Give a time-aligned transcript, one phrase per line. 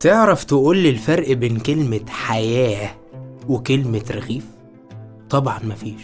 [0.00, 2.90] تعرف تقولي الفرق بين كلمة حياة
[3.48, 4.44] وكلمة رغيف؟
[5.30, 6.02] طبعا مفيش.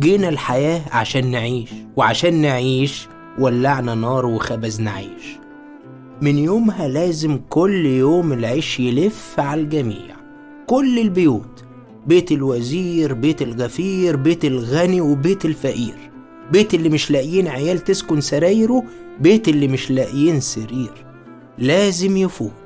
[0.00, 5.38] جينا الحياة عشان نعيش وعشان نعيش ولعنا نار وخبزنا عيش
[6.22, 10.16] من يومها لازم كل يوم العيش يلف على الجميع.
[10.66, 11.64] كل البيوت
[12.06, 16.10] بيت الوزير بيت الغفير بيت الغني وبيت الفقير.
[16.52, 18.82] بيت اللي مش لاقيين عيال تسكن سرايره
[19.20, 20.92] بيت اللي مش لاقيين سرير.
[21.58, 22.63] لازم يفوت.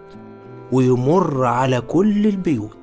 [0.73, 2.79] ويمر على كل البيوت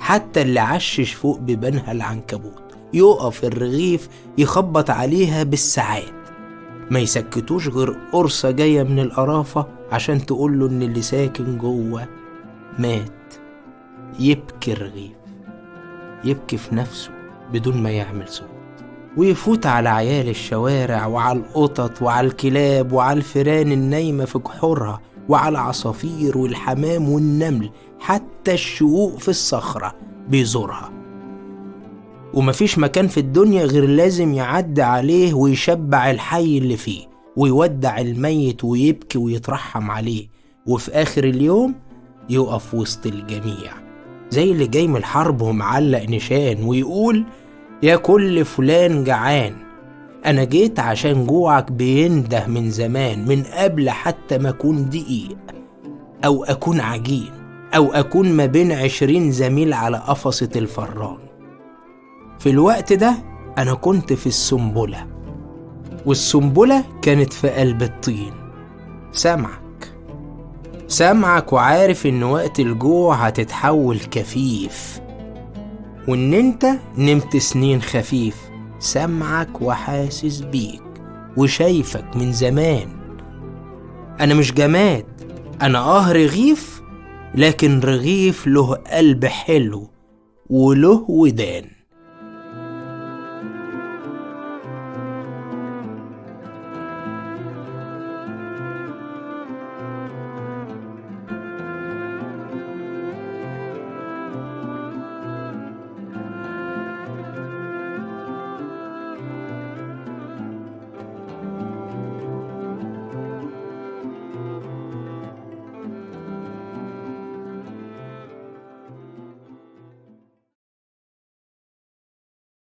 [0.00, 2.62] حتى اللي عشش فوق بيبانها العنكبوت.
[2.94, 4.08] يقف الرغيف
[4.38, 6.12] يخبط عليها بالساعات.
[6.90, 12.06] ما يسكتوش غير قرصة جاية من القرافة عشان تقوله إن اللي ساكن جوه
[12.78, 13.34] مات.
[14.20, 15.12] يبكي الرغيف
[16.24, 17.10] يبكي في نفسه
[17.52, 18.46] بدون ما يعمل صوت.
[19.16, 26.38] ويفوت على عيال الشوارع وعلى القطط وعلى الكلاب وعلى الفيران النايمة في جحورها وعلى العصافير
[26.38, 27.70] والحمام والنمل
[28.00, 29.94] حتى الشقوق في الصخرة
[30.28, 30.92] بيزورها.
[32.34, 37.06] ومفيش مكان في الدنيا غير لازم يعدي عليه ويشبع الحي اللي فيه
[37.36, 40.28] ويودع الميت ويبكي ويترحم عليه
[40.66, 41.74] وفي آخر اليوم
[42.30, 43.72] يقف وسط الجميع.
[44.30, 47.24] زي اللي جاي من الحرب ومعلق نشان ويقول
[47.82, 49.54] يا كل فلان جعان
[50.26, 55.36] أنا جيت عشان جوعك بينده من زمان من قبل حتى ما أكون دقيق
[56.24, 57.30] أو أكون عجين
[57.76, 61.18] أو أكون ما بين عشرين زميل على قفصة الفران.
[62.38, 63.14] في الوقت ده
[63.58, 65.06] أنا كنت في السنبلة
[66.06, 68.32] والسنبلة كانت في قلب الطين.
[69.12, 69.94] سامعك
[70.88, 75.00] سامعك وعارف إن وقت الجوع هتتحول كفيف
[76.08, 76.66] وإن أنت
[76.98, 78.51] نمت سنين خفيف.
[78.82, 80.82] سامعك وحاسس بيك
[81.36, 82.88] وشايفك من زمان.
[84.20, 85.06] أنا مش جماد
[85.62, 86.82] أنا آه رغيف
[87.34, 89.90] لكن رغيف له قلب حلو
[90.50, 91.64] وله ودان.